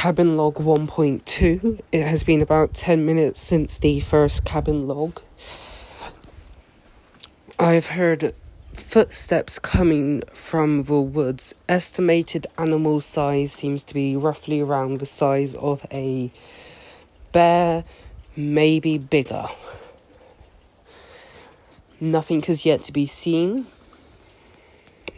cabin 0.00 0.34
log 0.34 0.54
1.2. 0.54 1.78
It 1.92 2.06
has 2.06 2.24
been 2.24 2.40
about 2.40 2.72
10 2.72 3.04
minutes 3.04 3.38
since 3.38 3.78
the 3.78 4.00
first 4.00 4.46
cabin 4.46 4.88
log. 4.88 5.20
I've 7.58 7.88
heard 7.88 8.34
footsteps 8.72 9.58
coming 9.58 10.22
from 10.32 10.84
the 10.84 11.02
woods. 11.02 11.54
Estimated 11.68 12.46
animal 12.56 13.02
size 13.02 13.52
seems 13.52 13.84
to 13.84 13.92
be 13.92 14.16
roughly 14.16 14.62
around 14.62 15.00
the 15.00 15.04
size 15.04 15.54
of 15.56 15.84
a 15.92 16.30
bear, 17.32 17.84
maybe 18.34 18.96
bigger. 18.96 19.48
Nothing 22.00 22.40
has 22.44 22.64
yet 22.64 22.82
to 22.84 22.92
be 22.94 23.04
seen. 23.04 23.66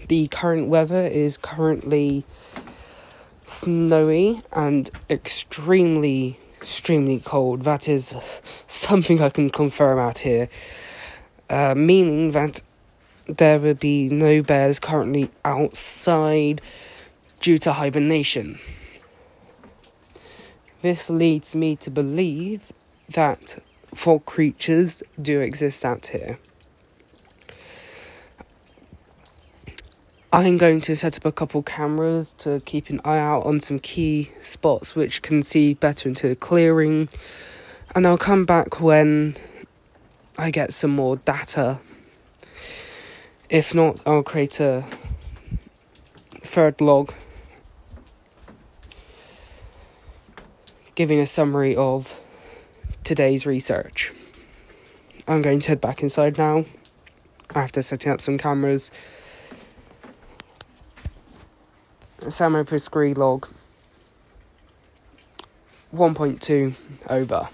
The 0.09 0.27
current 0.27 0.67
weather 0.67 1.07
is 1.07 1.39
currently 1.39 2.25
snowy 3.53 4.43
and 4.53 4.91
extremely, 5.11 6.39
extremely 6.61 7.21
cold. 7.21 7.63
That 7.63 7.89
is 7.89 8.14
something 8.67 9.21
I 9.21 9.31
can 9.31 9.50
confirm 9.50 9.99
out 9.99 10.18
here. 10.18 10.49
Uh, 11.50 11.75
meaning 11.76 12.32
that 12.32 12.62
there 13.26 13.59
will 13.59 13.75
be 13.75 14.09
no 14.09 14.43
bears 14.43 14.81
currently 14.81 15.31
outside 15.45 16.61
due 17.40 17.59
to 17.59 17.73
hibernation. 17.73 18.59
This 20.81 21.11
leads 21.11 21.54
me 21.54 21.76
to 21.76 21.90
believe 21.90 22.73
that 23.11 23.62
fog 23.95 24.25
creatures 24.25 25.03
do 25.21 25.40
exist 25.40 25.84
out 25.84 26.07
here. 26.07 26.39
I'm 30.35 30.57
going 30.57 30.81
to 30.82 30.96
set 30.96 31.18
up 31.18 31.27
a 31.27 31.32
couple 31.32 31.63
cameras 31.63 32.33
to 32.39 32.61
keep 32.64 32.89
an 32.89 33.03
eye 33.05 33.19
out 33.19 33.45
on 33.45 33.61
some 33.61 33.78
key 33.78 34.31
spots 34.42 34.97
which 34.97 35.20
can 35.20 35.42
see 35.42 35.75
better 35.75 36.09
into 36.09 36.27
the 36.27 36.34
clearing, 36.34 37.11
and 37.95 38.06
I'll 38.06 38.17
come 38.17 38.47
back 38.47 38.81
when 38.81 39.37
I 40.39 40.51
get 40.51 40.73
some 40.73 40.93
more 40.93 41.17
data. 41.17 41.81
If 43.51 43.75
not, 43.75 44.01
I'll 44.06 44.23
create 44.23 44.59
a 44.59 44.84
third 46.41 46.81
log 46.81 47.12
giving 50.95 51.19
a 51.19 51.27
summary 51.27 51.77
of 51.77 52.19
today's 53.05 53.45
research. 53.45 54.15
I'm 55.28 55.43
going 55.43 55.61
to 55.61 55.69
head 55.69 55.83
back 55.83 56.03
inside 56.03 56.39
now 56.39 56.65
after 57.55 57.83
setting 57.83 58.11
up 58.11 58.23
some 58.23 58.39
cameras. 58.39 58.91
Sam 62.28 62.55
O'Pescre 62.55 63.15
log 63.17 63.48
1.2 65.95 66.75
over. 67.11 67.48